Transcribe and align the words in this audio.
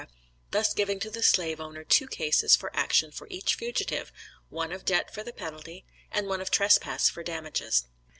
thus 0.49 0.73
giving 0.73 0.99
to 0.99 1.11
the 1.11 1.21
slave 1.21 1.61
owner 1.61 1.83
two 1.83 2.07
cases 2.07 2.55
for 2.55 2.75
action 2.75 3.11
for 3.11 3.27
each 3.29 3.53
fugitive, 3.53 4.11
one 4.49 4.71
of 4.71 4.83
debt 4.83 5.13
for 5.13 5.21
the 5.21 5.31
penalty, 5.31 5.85
and 6.11 6.25
one 6.25 6.41
of 6.41 6.49
trespass 6.49 7.07
for 7.07 7.21
damages. 7.21 7.85